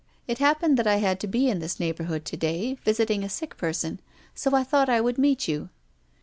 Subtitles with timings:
[0.27, 3.55] "It happened that I had to be in this neighbourhood to day, visiting a sick
[3.55, 3.99] person.
[4.33, 5.69] So I thought I would meet you.